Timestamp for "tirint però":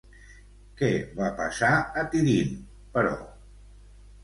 2.15-3.15